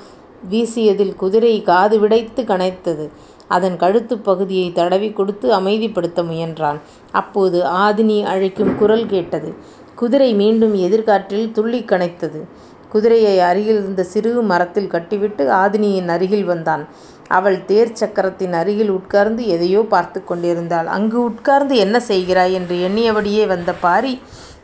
வீசியதில் 0.49 1.15
குதிரை 1.15 1.61
காது 1.61 1.99
விடைத்துக் 1.99 2.49
கனைத்தது. 2.49 3.09
அதன் 3.49 3.77
கழுத்துப் 3.77 4.23
பகுதியைத் 4.23 4.75
தடவிக் 4.75 5.15
கொடுத்து 5.15 5.51
அமைதிப்படுத்த 5.51 6.23
முயன்றான். 6.23 6.79
அப்போது 7.13 7.59
ஆதினி 7.81 8.23
அழைக்கும் 8.23 8.77
குரல் 8.77 9.05
கேட்டது. 9.05 9.51
குதிரை 9.95 10.33
மீண்டும் 10.33 10.75
எதிர்காற்றில் 10.77 11.51
துள்ளிக் 11.51 11.91
கனைத்தது. 11.91 12.41
குதிரையை 12.89 13.39
அருகிலிருந்த 13.39 14.03
சிறு 14.03 14.41
மரத்தில் 14.41 14.87
கட்டிவிட்டு 14.87 15.43
ஆதினியின் 15.53 16.07
அருகில் 16.07 16.43
வந்தான். 16.43 16.83
அவள் 17.29 17.65
தேர்ச் 17.65 18.03
சக்கரத்தின் 18.03 18.53
அருகில் 18.53 18.89
உட்கார்ந்து 18.89 19.47
எதையோ 19.47 19.85
பார்த்துக் 19.89 20.27
கொண்டிருந்தாள். 20.27 20.87
அங்கு 20.87 21.23
உட்கார்ந்து 21.23 21.75
என்ன 21.77 21.97
செய்கிறாய்? 22.07 22.53
என்று 22.53 22.75
எண்ணியபடியே 22.87 23.47
வந்த 23.47 23.73
பாரி 23.81 24.13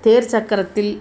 தேர்ச் 0.01 0.35
சக்கரத்தில் 0.35 0.91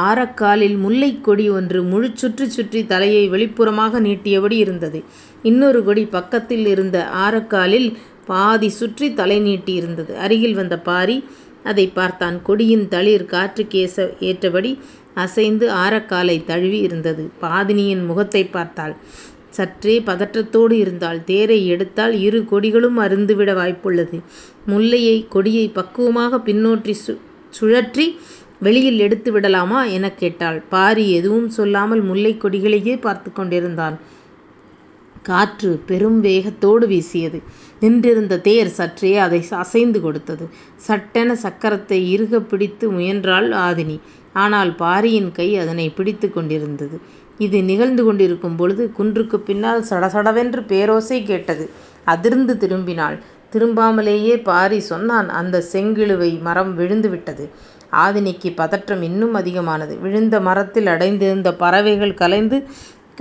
ஆரக்காலில் 0.00 0.78
முல்லைக் 0.78 1.20
கொடி 1.20 1.50
ஒன்று 1.50 1.82
முழுச்சுற்றிச் 1.82 2.54
சுற்றித் 2.56 2.88
தலையை 2.88 3.30
வெளிப்புறமாக 3.30 4.00
நீட்டியபடி 4.00 4.56
இருந்தது. 4.56 5.00
இன்னொரு 5.42 5.84
கொடி 5.84 6.04
பக்கத்தில் 6.06 6.66
இருந்த 6.66 6.96
ஆரக்காலில் 7.24 7.88
பாதி 8.26 8.68
சுற்றித் 8.70 9.16
தலை 9.16 9.40
நீட்டியிருந்தது. 9.40 10.12
அருகில் 10.16 10.54
வந்த 10.54 10.78
பாரி 10.80 11.16
அதைப் 11.62 11.94
பார்த்தான். 11.94 12.42
கொடியின் 12.42 12.88
தளிர் 12.88 13.24
காற்றுக்கு 13.24 13.80
ஏற்றபடி 14.20 14.72
அசைந்து 15.14 15.68
ஆரக்காலைத் 15.76 16.44
தழுவி 16.44 16.78
இருந்தது. 16.78 17.30
பாதினியின் 17.40 18.06
முகத்தைப் 18.06 18.52
பார்த்தாள். 18.52 18.94
சற்றே 19.50 19.98
பதற்றத்தோடு 20.00 20.72
இருந்தாள். 20.76 21.24
தேரை 21.24 21.66
எடுத்தால் 21.66 22.20
இரு 22.20 22.44
கொடிகளும் 22.50 22.98
அறுந்துவிட 23.04 23.50
வாய்ப்புள்ளது. 23.60 24.18
முல்லைக் 24.66 25.30
கொடியைப் 25.30 25.74
பக்குவமாகப் 25.74 26.48
சு 27.02 27.12
சுழற்றி 27.52 28.06
வெளியில் 28.62 28.98
எடுத்து 28.98 29.32
விடலாமா? 29.32 29.84
எனக் 29.84 30.18
கேட்டாள். 30.18 30.62
பாரி 30.68 31.10
எதுவும் 31.10 31.48
சொல்லாமல் 31.48 32.02
முல்லைக் 32.02 32.44
கொடிகளையே 32.44 33.00
பார்த்துக் 33.00 33.34
கொண்டிருந்தான். 33.34 33.98
காற்று 35.22 35.80
பெரும் 35.86 36.20
வேகத்தோடு 36.20 36.86
வீசியது. 36.86 37.42
நின்றிருந்த 37.80 38.38
தேர் 38.38 38.68
சற்றே 38.68 39.16
அதை 39.18 39.44
அசைந்து 39.50 40.00
கொடுத்தது. 40.00 40.48
சட்டென 40.76 41.36
சக்கரத்தை 41.42 42.08
இறுகப் 42.08 42.50
பிடித்து 42.50 42.90
முயன்றாள் 42.90 43.48
ஆதினி. 43.50 44.00
ஆனால் 44.32 44.74
பாரியின் 44.74 45.32
கை 45.32 45.58
அதனைப் 45.58 45.96
பிடித்துக் 45.96 46.34
கொண்டிருந்தது. 46.34 47.00
இது 47.38 47.62
நிகழ்ந்து 47.62 48.04
கொண்டிருக்கும் 48.04 48.56
பொழுது 48.56 48.92
குன்றுக்குப் 48.98 49.46
பின்னால் 49.46 49.84
சடசடவென்று 49.90 50.64
பேரோசை 50.68 51.24
கேட்டது. 51.24 51.70
அதிர்ந்து 52.04 52.56
திரும்பினாள். 52.60 53.18
திரும்பாமலேயே 53.52 54.42
பாரி 54.42 54.80
சொன்னான் 54.80 55.28
அந்தச் 55.28 55.76
செங்கிழுவை 55.76 56.40
மரம் 56.40 56.78
விழுந்துவிட்டது. 56.78 57.48
ஆதினிக்கு 57.92 58.54
பதற்றம் 58.54 59.02
இன்னும் 59.02 59.34
அதிகமானது. 59.34 59.98
விழுந்த 59.98 60.40
மரத்தில் 60.40 60.86
அடைந்திருந்த 60.86 61.54
பறவைகள் 61.54 62.14
கலைந்து 62.14 62.58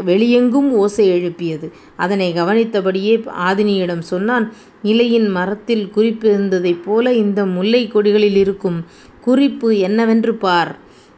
வெளியெங்கும் 0.06 0.70
ஓசை 0.74 1.08
எழுப்பியது. 1.08 1.68
அதனைக் 1.96 2.36
கவனித்தபடியே 2.36 3.14
ஆதினியிடம் 3.48 4.00
சொன்னான் 4.00 4.46
இலையின் 4.84 5.30
மரத்தில் 5.30 5.92
குறிப்பிருந்ததைப் 5.96 6.84
போல 6.86 7.14
இந்த 7.14 7.46
முல்லைக் 7.46 7.96
கொடிகளில் 7.96 8.36
இருக்கும் 8.36 8.80
குறிப்பு 9.22 9.78
என்னவென்று 9.78 10.36
பார். 10.36 10.72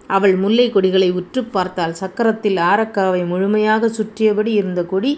அவள் 0.10 0.36
முல்லைக் 0.38 0.74
கொடிகளை 0.74 1.12
உற்றுப் 1.12 1.54
பார்த்தாள். 1.54 1.94
சக்கரத்தில் 1.94 2.58
ஆரக்காவை 2.72 3.26
முழுமையாகச் 3.26 3.96
சுற்றியபடி 4.00 4.52
இருந்த 4.54 4.84
கொடி 4.84 5.12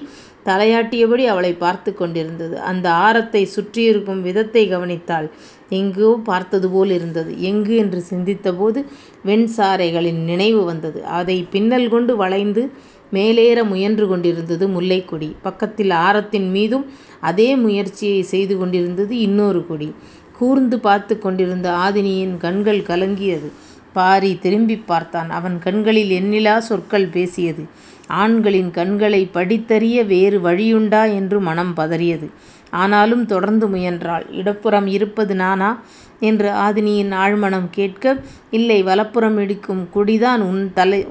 தலையாட்டியபடி 0.46 1.25
அவளைப் 1.25 1.60
பார்த்துக் 1.60 1.98
கொண்டிருந்தது. 1.98 2.60
அந்த 2.60 2.90
ஆரத்தைச் 2.90 3.52
சுற்றியிருக்கும் 3.56 4.22
விதத்தைக் 4.22 4.72
கவனித்தாள். 4.72 5.30
எங்கோ 5.70 6.20
பார்த்ததுபோல் 6.24 6.90
இருந்தது. 6.90 7.42
எங்கு 7.42 7.75
என்று 7.75 8.04
சிந்தித்தபோது 8.10 8.86
வெண்சாரைகளின் 9.25 10.24
நினைவு 10.24 10.64
வந்தது. 10.64 11.06
அதைப் 11.06 11.52
பின்னல் 11.52 11.90
கொண்டு 11.90 12.16
வளைந்து 12.16 12.72
மேலேற 13.14 13.64
முயன்று 13.64 14.08
கொண்டிருந்தது 14.08 14.68
முல்லைக் 14.68 15.08
கொடி. 15.08 15.36
பக்கத்தில் 15.42 15.90
ஆரத்தின் 15.90 16.50
மீதும் 16.50 16.86
அதே 17.22 17.56
முயற்சியைச் 17.56 18.25
செய்து 18.25 18.58
கொண்டிருந்தது 18.58 19.18
இன்னொரு 19.18 19.68
கொடி. 19.68 19.94
கூர்ந்து 20.38 20.80
பார்த்துக் 20.80 21.22
கொண்டிருந்த 21.22 21.72
ஆதினியின் 21.72 22.38
கண்கள் 22.38 22.82
கலங்கியது. 22.82 23.50
பாரி 23.94 24.38
திரும்பிப் 24.38 24.88
பார்த்தான். 24.88 25.30
அவன் 25.30 25.60
கண்களில் 25.60 26.12
எண்ணிலா 26.12 26.58
சொற்கள் 26.58 27.08
பேசியது. 27.08 27.64
ஆண்களின் 28.08 28.72
கண்களைப் 28.72 29.30
படித்தறிய 29.34 30.06
வேறு 30.06 30.40
வழியுண்டா 30.40 31.14
என்று 31.14 31.40
மனம் 31.40 31.74
பதறியது. 31.78 32.30
ஆனாலும் 32.70 33.26
தொடர்ந்து 33.26 33.68
முயன்றாள். 33.68 34.26
இடப்புறம் 34.32 34.88
இருப்பது 34.88 35.36
நானா? 35.36 35.82
என்று 36.20 36.50
ஆதினியின் 36.50 37.14
ஆழ்மனம் 37.14 37.68
கேட்க 37.72 38.18
இல்லை 38.52 38.84
வலப்புறம் 38.84 39.38
இருக்கும் 39.40 39.90
கொடிதான் 39.96 41.06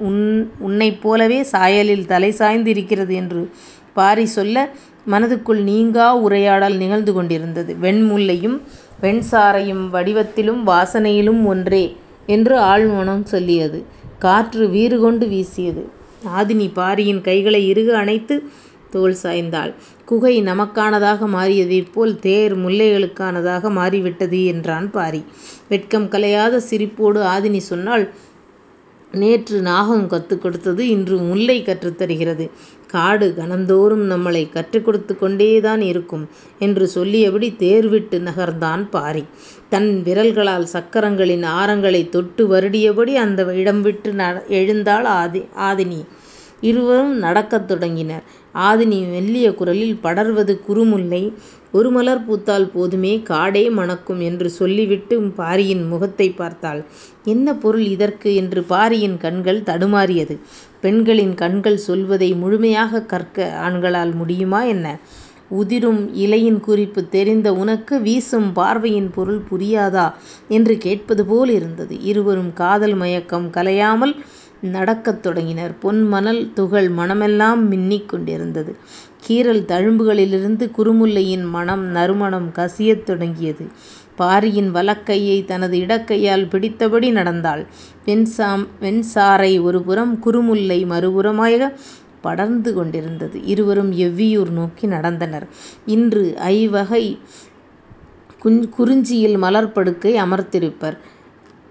உன்னைப் 0.59 1.03
போலவே 1.03 1.43
சாயலில் 1.43 2.07
தலை 2.07 2.35
சாய்ந்திருக்கிறது 2.39 3.13
என்று 3.13 3.51
பாரி 3.93 4.25
சொல்ல 4.27 4.69
மனதுக்குள் 5.11 5.63
நீங்கா 5.63 6.17
உரையாடல் 6.17 6.77
நிகழ்ந்து 6.77 7.13
கொண்டிருந்தது. 7.13 7.77
வெண்முல்லையும் 7.83 8.61
வெண்சாரையும் 9.03 9.91
வடிவத்திலும் 9.93 10.67
வாசனையிலும் 10.67 11.45
ஒன்றே 11.45 11.97
என்று 12.27 12.59
ஆழ்மனம் 12.61 13.23
சொல்லியது. 13.23 13.85
காற்று 14.19 14.69
வீறுகொண்டு 14.69 15.29
வீசியது. 15.29 15.94
ஆதினி 16.25 16.71
பாரியின் 16.73 17.21
கைகளை 17.21 17.69
இறுக 17.69 17.99
அணைத்துத் 17.99 18.51
தோள் 18.91 19.17
சாய்ந்தாள். 19.23 19.75
குகை 20.05 20.43
நமக்கானதாக 20.43 21.27
மாறியதைப் 21.27 21.93
போல் 21.93 22.19
தேர் 22.19 22.59
முல்லைகளுக்கானதாக 22.59 23.71
மாறிவிட்டது 23.71 24.45
என்றான் 24.45 24.91
பாரி. 24.91 25.25
வெட்கம் 25.69 26.09
கலையாத 26.11 26.61
சிரிப்போடு 26.71 27.21
ஆதினி 27.23 27.57
சொன்னாள் 27.57 28.11
நேற்று 29.13 29.61
நாகம் 29.61 30.07
கற்றுக் 30.07 30.43
கொடுத்தது 30.43 30.89
இன்று 30.89 31.17
முல்லை 31.17 31.63
கற்றுத் 31.63 31.99
தருகிறது. 31.99 32.51
காடு 32.95 33.35
கணந்தோறும் 33.37 34.11
நம்மளை 34.11 34.53
கற்றுக் 34.53 34.85
கொடுத்து 34.85 35.19
கொண்டேதான் 35.19 35.81
இருக்கும் 35.81 36.29
என்று 36.59 36.87
சொல்லியபடி 36.87 37.55
தேர்விட்டு 37.59 38.19
நகர்ந்தான் 38.21 38.89
பாரி. 38.91 39.25
தன் 39.69 40.03
விரல்களால் 40.05 40.63
சக்கரங்களின் 40.63 41.45
ஆரங்களைத் 41.45 42.09
தொட்டு 42.09 42.49
வருடியபடி 42.49 43.15
அந்த 43.15 43.45
இடம்விட்டு 43.45 44.47
எழுந்தாள் 44.49 45.05
ஆதினி. 45.59 46.05
இருவரும் 46.61 47.17
நடக்கத் 47.19 47.69
தொடங்கினர். 47.69 48.23
ஆதினி 48.55 49.11
மெல்லிய 49.11 49.55
குரலில் 49.55 49.99
படர்வது 50.03 50.61
குறுமுல்லை. 50.69 51.33
ஒரு 51.73 51.91
மலர் 51.91 52.25
பூத்தால் 52.29 52.71
போதுமே 52.73 53.23
காடே 53.29 53.71
மணக்கும் 53.71 54.21
என்று 54.21 54.51
சொல்லிவிட்டு 54.51 55.21
பாரியின் 55.23 55.87
முகத்தைப் 55.87 56.37
பார்த்தாள். 56.37 56.85
என்ன 57.25 57.55
பொருள் 57.55 57.85
இதற்கு? 57.85 58.35
என்று 58.35 58.63
பாரியின் 58.63 59.17
கண்கள் 59.17 59.63
தடுமாறியது. 59.63 60.39
பெண்களின் 60.85 61.35
கண்கள் 61.35 61.77
சொல்வதை 61.77 62.35
முழுமையாகக் 62.35 63.09
கற்க 63.09 63.61
ஆண்களால் 63.69 64.15
முடியுமா 64.15 64.63
என்ன? 64.63 64.99
உதிரும் 65.49 66.15
இலையின் 66.15 66.61
குறிப்பு 66.61 67.09
தெரிந்த 67.09 67.55
உனக்கு 67.55 68.01
வீசும் 68.01 68.53
பார்வையின் 68.53 69.11
பொருள் 69.11 69.43
புரியாதா 69.51 70.13
என்று 70.49 70.79
கேட்பது 70.79 71.25
போல் 71.25 71.49
இருந்தது. 71.49 72.01
இருவரும் 72.01 72.53
காதல் 72.53 72.95
மயக்கம் 72.95 73.51
கலையாமல் 73.51 74.17
நடக்கத் 74.61 75.23
தொடங்கினர். 75.23 75.79
பொன் 75.79 76.03
மணல் 76.03 76.53
துகள் 76.53 76.91
மணமெல்லாம் 76.91 77.71
மின்னிக் 77.71 78.07
கொண்டிருந்தது. 78.07 78.77
கீறல் 79.29 79.65
தழும்புகளிலிருந்து 79.65 80.71
குறுமுல்லையின் 80.79 81.45
மணம் 81.49 81.85
நறுமணம் 81.85 82.51
கசியத் 82.53 83.03
தொடங்கியது. 83.03 83.67
பாரியின் 84.17 84.75
வலக்கையை 84.75 85.45
தனது 85.45 85.79
இடக்கையால் 85.79 86.49
பிடித்தபடி 86.49 87.11
நடந்தாள். 87.11 87.67
வெண்சாறை 88.81 89.63
ஒருபுறம் 89.63 90.19
குறுமுல்லை 90.27 90.81
மறுபுறமாகப் 90.87 91.73
படர்ந்து 92.21 92.75
கொண்டிருந்தது. 92.75 93.45
இருவரும் 93.45 93.93
எவ்வியூர் 93.93 94.51
நோக்கி 94.51 94.87
நடந்தனர். 94.87 95.47
இன்று 95.87 96.37
ஐவகைக் 96.39 97.19
குறிஞ்சியில் 98.71 99.37
மலர்ப்படுக்கை 99.43 100.13
அமர்த்திருப்பர். 100.15 100.97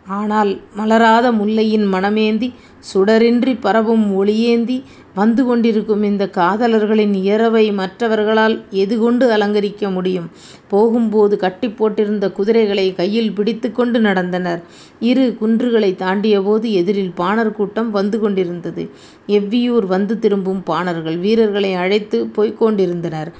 ஆனால் 0.07 0.61
மலராத 0.75 1.31
முல்லையின் 1.31 1.85
மனமேந்தி 1.93 2.53
சுடரின்றிப் 2.83 3.61
பரவும் 3.61 4.05
ஒளியேந்தி 4.15 4.83
வந்து 5.15 5.45
கொண்டிருக்கும் 5.45 6.03
இந்தக் 6.03 6.37
காதலர்களின் 6.37 7.13
இயறவை 7.13 7.71
மற்றவர்களால் 7.71 8.61
எதுகொண்டு 8.69 9.31
அலங்கரிக்க 9.31 9.91
முடியும்? 9.91 10.29
போகும்போது 10.67 11.37
கட்டிப் 11.37 11.77
போட்டிருந்த 11.77 12.31
குதிரைகளைக் 12.31 12.95
கையில் 12.95 13.31
பிடித்துக் 13.31 13.75
கொண்டு 13.75 13.99
நடந்தனர். 13.99 14.61
இரு 14.99 15.37
குன்றுகளைத் 15.41 15.95
தாண்டியபோது 15.95 16.71
எதிரில் 16.71 17.11
பாணர் 17.15 17.51
கூட்டம் 17.51 17.91
வந்து 17.91 18.19
கொண்டிருந்தது. 18.19 18.89
எவ்வியூர் 19.27 19.85
வந்து 19.85 20.19
திரும்பும் 20.19 20.63
பாணர்கள் 20.63 21.17
வீரர்களை 21.17 21.73
அழைத்துப் 21.73 22.33
போய்க் 22.33 22.57
கொண்டிருந்தனர். 22.57 23.31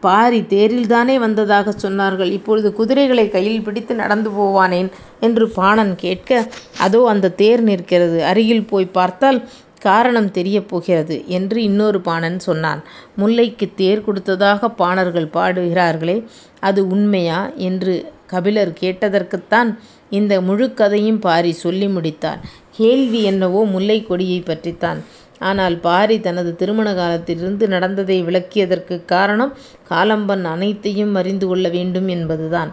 பாரி 0.00 0.40
தேரில்தானே 0.40 1.16
வந்ததாகச் 1.16 1.86
சொன்னார்கள். 1.86 2.30
இப்பொழுது 2.30 2.72
குதிரைகளைக் 2.72 3.32
கையில் 3.32 3.62
பிடித்து 3.62 3.94
நடந்து 3.94 4.30
போவானேன்? 4.30 4.88
என்று 5.20 5.48
பாணன் 5.48 5.94
கேட்க 5.96 6.48
அதோ 6.78 7.06
அந்தத் 7.08 7.36
தேர் 7.36 7.62
நிற்கிறது. 7.62 8.24
அருகில் 8.24 8.64
போய்ப் 8.64 8.92
பார்த்தால் 8.92 9.48
காரணம் 9.78 10.30
தெரியப் 10.30 10.68
போகிறது 10.68 11.24
என்று 11.26 11.62
இன்னொரு 11.62 12.00
பாணன் 12.00 12.38
சொன்னான். 12.38 12.82
முல்லைக்குத் 13.18 13.74
தேர் 13.74 14.02
கொடுத்ததாகப் 14.02 14.76
பாணர்கள் 14.78 15.30
பாடுகிறார்களே 15.32 16.16
அது 16.60 16.86
உண்மையா? 16.86 17.50
என்று 17.56 17.94
கபிலர் 18.26 18.72
கேட்டதற்குத்தான் 18.80 19.70
இந்த 20.10 20.40
முழுக்கதையும் 20.40 21.20
பாரி 21.20 21.52
சொல்லி 21.52 21.86
முடித்தான். 21.86 22.40
கேள்வி 22.70 23.22
என்னவோ 23.22 23.64
முல்லைக் 23.64 24.06
கொடியைப் 24.06 24.44
பற்றித்தான். 24.44 25.00
ஆனால் 25.40 25.76
பாரி 25.78 26.20
தனது 26.20 26.56
திருமண 26.56 26.94
காலத்திலிருந்து 26.94 27.68
நடந்ததை 27.68 28.24
விளக்கியதற்குக் 28.24 29.04
காரணம் 29.04 29.52
காலம்பன் 29.90 30.42
அனைத்தையும் 30.44 31.14
அறிந்து 31.14 31.46
கொள்ள 31.46 31.68
வேண்டும் 31.68 32.08
என்பதுதான். 32.08 32.70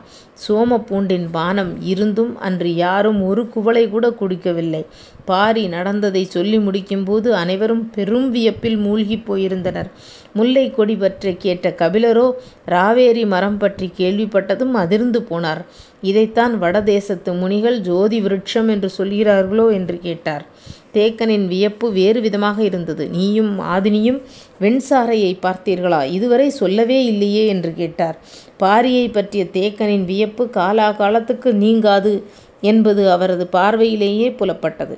சோமப்பூண்டின் 0.47 1.27
பானம் 1.31 1.81
இருந்தும் 1.81 2.39
அன்று 2.39 2.75
யாரும் 2.75 3.23
ஒரு 3.23 3.49
குவளை 3.49 3.89
கூட 3.89 4.09
குடிக்கவில்லை. 4.09 4.81
பாரி 5.25 5.67
நடந்ததைச் 5.67 6.31
சொல்லி 6.31 6.57
முடிக்கும்போது 6.57 7.27
அனைவரும் 7.33 7.89
பெரும் 7.89 8.31
வியப்பில் 8.31 8.77
மூழ்கிப் 8.77 9.23
போயிருந்தனர். 9.27 9.89
முல்லைக்கொடி 10.35 10.95
பற்றிக் 10.97 11.39
கேட்ட 11.39 11.73
கபிலரோ 11.77 12.27
இராவேரி 12.67 13.27
மரம் 13.27 13.57
பற்றிக் 13.57 13.97
கேள்விப்பட்டதும் 13.97 14.71
அதிர்ந்து 14.73 15.25
போனார். 15.29 15.61
இதைத்தான் 16.01 16.57
வட 16.57 16.81
தேசத்து 16.83 17.33
முனிகள் 17.33 17.79
ஜோதி 17.79 18.21
விருட்சம் 18.21 18.67
என்று 18.67 18.89
சொல்கிறார்களோ? 18.97 19.71
என்று 19.71 19.99
கேட்டார். 19.99 20.45
தேக்கனின் 20.97 21.47
வியப்பு 21.47 21.91
வேறு 21.91 22.21
விதமாக 22.21 22.63
இருந்தது. 22.63 23.09
நீயும் 23.09 23.59
ஆதினியும் 23.59 24.21
வெண்சாரையைப் 24.61 25.39
பார்த்தீர்களா? 25.41 26.05
இதுவரை 26.11 26.49
சொல்லவே 26.49 27.05
இல்லையே? 27.05 27.45
என்று 27.47 27.73
கேட்டார். 27.73 28.17
பாரியைப் 28.59 29.13
பற்றிய 29.13 29.45
தேக்கனின் 29.53 30.05
வியப்பு 30.05 30.49
காலாகாலத்துக்கு 30.53 31.51
நீங்காது 31.53 32.23
என்பது 32.61 33.11
அவரது 33.11 33.47
பார்வையிலேயே 33.47 34.29
புலப்பட்டது. 34.29 34.97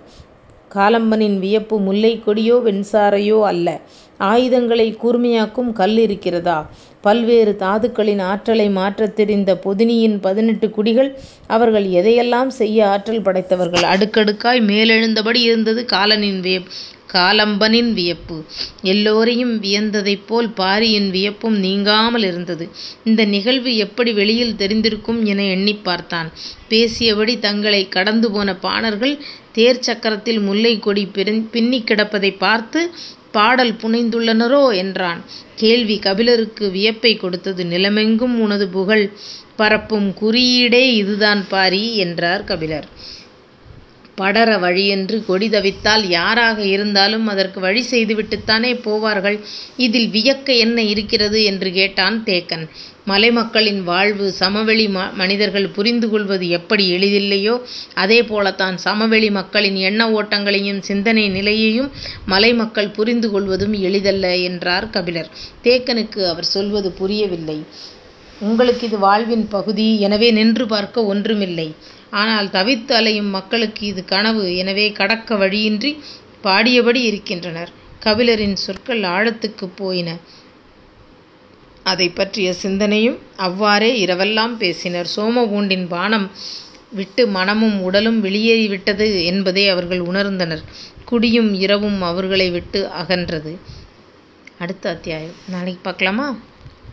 காலம்பனின் 0.76 1.40
வியப்பு 1.40 1.80
முல்லைக் 1.80 2.24
கொடியோ 2.26 2.62
வெண்சாரையோ 2.66 3.42
அல்ல. 3.44 3.80
ஆயுதங்களைக் 4.20 4.98
கூர்மையாக்கும் 5.04 5.74
கல் 5.74 5.98
இருக்கிறதா? 5.98 6.58
பல்வேறு 7.02 7.56
தாதுக்களின் 7.60 8.22
ஆற்றலை 8.22 8.70
மாற்றத் 8.70 9.16
தெரிந்த 9.16 9.60
பொதினியின் 9.64 10.18
பதினெட்டு 10.22 10.70
குடிகள். 10.70 11.10
அவர்கள் 11.48 11.86
எதையெல்லாம் 11.92 12.48
செய்ய 12.54 12.90
ஆற்றல் 12.90 13.22
படைத்தவர்கள்? 13.22 13.86
அடுக்கடுக்காய் 13.86 14.62
மேலெழுந்தபடி 14.62 15.42
இருந்தது 15.42 15.86
காலம்பனின் 17.14 17.92
வியப்பு. 17.94 18.36
எல்லோரையும் 18.84 19.62
வியந்ததைப் 19.62 20.26
போல் 20.28 20.50
பாரியின் 20.52 21.10
வியப்பும் 21.10 21.58
நீங்காமல் 21.58 22.24
இருந்தது. 22.24 22.66
இந்த 23.04 23.26
நிகழ்வு 23.26 23.72
எப்படி 23.78 24.12
வெளியில் 24.14 24.56
தெரிந்திருக்கும் 24.58 25.24
என 25.24 25.44
எண்ணிப் 25.46 25.84
பார்த்தான். 25.84 26.30
பேசியபடி 26.70 27.40
தங்களைக் 27.40 27.94
கடந்துபோன 27.96 28.56
பாணர்கள் 28.62 29.16
தேர் 29.52 29.80
சக்கரத்தில் 29.88 30.42
முல்லை 30.42 30.80
கொடி 30.80 31.04
பின்னிக் 31.52 31.88
கிடப்பதைப் 31.88 32.40
பார்த்து 32.40 32.82
பாடல் 33.32 33.74
புனைந்துள்ளனரோ? 33.74 34.76
என்றான். 34.76 35.24
கேள்வி 35.56 36.00
கபிலருக்கு 36.00 36.70
வியப்பைக் 36.70 37.20
கொடுத்தது. 37.20 37.64
நிலமெங்கும் 37.64 38.40
உனது 38.40 38.68
புகழ் 38.68 39.10
பரப்பும் 39.56 40.14
குறியீடே 40.14 40.94
இதுதான் 40.94 41.46
பாரி 41.48 41.98
என்றார் 41.98 42.44
கபிலர். 42.44 42.88
படர 44.16 44.58
வழியென்று 44.58 45.26
கொடி 45.26 45.50
தவித்தால் 45.50 46.06
யாராக 46.08 46.62
இருந்தாலும் 46.66 47.28
அதற்கு 47.28 47.60
வழி 47.60 47.86
செய்துவிட்டுத்தானே 47.92 48.74
போவார்கள். 48.86 49.40
இதில் 49.78 50.10
வியக்க 50.10 50.58
என்ன 50.58 50.84
இருக்கிறது? 50.84 51.44
என்று 51.44 51.72
கேட்டான் 51.72 52.24
தேக்கன். 52.26 52.70
மலைமக்களின் 53.10 53.82
வாழ்வு 53.90 54.26
சமவெளி 54.40 54.86
மனிதர்கள் 55.20 55.68
புரிந்து 55.76 56.08
கொள்வது 56.12 56.46
எப்படி 56.58 56.84
எளிதில்லையோ 56.96 57.56
அதே 58.04 58.20
போலத்தான் 58.32 58.78
சமவெளி 58.86 59.30
மக்களின் 59.38 59.78
எண்ண 59.90 60.08
ஓட்டங்களையும் 60.18 60.82
சிந்தனை 60.90 61.26
நிலையையும் 61.38 61.90
மலைமக்கள் 62.34 62.96
புரிந்து 62.98 63.30
கொள்வதும் 63.32 63.76
எளிதல்ல 63.88 64.34
என்றார் 64.50 64.90
கபிலர். 64.90 65.30
தேக்கனுக்கு 65.64 66.22
அவர் 66.32 66.52
சொல்வது 66.56 66.92
புரியவில்லை. 67.00 67.60
உங்களுக்கு 68.42 68.84
இது 68.90 68.98
வாழ்வின் 69.00 69.48
பகுதி. 69.48 69.88
எனவே 70.00 70.30
நின்று 70.32 70.66
பார்க்க 70.68 71.06
ஒன்றுமில்லை. 71.14 71.70
ஆனால் 72.22 72.48
தவித்து 72.50 72.94
அலையும் 73.00 73.32
மக்களுக்கு 73.38 73.84
இது 73.88 74.02
கனவு. 74.06 74.46
எனவே 74.58 74.86
கடக்க 75.00 75.36
வழியின்றி 75.36 75.92
பாடியபடி 76.44 77.02
இருக்கின்றனர். 77.10 77.72
கபிலரின் 78.06 78.58
சொற்கள் 78.66 79.04
ஆழத்துக்குப் 79.16 79.78
போயின. 79.80 80.10
அதைப் 81.92 82.16
பற்றிய 82.16 82.54
சிந்தனையும். 82.56 83.18
அவ்வாறே 83.38 84.06
இரவெல்லாம் 84.06 84.58
பேசினர். 84.58 85.08
சோமபூண்டின் 85.16 85.88
பானம் 85.88 86.28
விட்டு 86.92 87.28
மனமும் 87.28 87.82
உடலும் 87.82 88.24
வெளியேறிவிட்டது 88.24 89.26
என்பதை 89.26 89.70
அவர்கள் 89.70 90.02
உணர்ந்தனர். 90.04 90.64
குடியும் 91.06 91.54
இரவும் 91.58 92.02
அவர்களை 92.04 92.50
விட்டு 92.50 92.90
அகன்றது. 93.00 93.54
அடுத்த 94.58 94.90
அத்தியாயம் 94.90 95.38
நாளைக்கு 95.48 95.82
பார்க்கலாமா? 95.82 96.28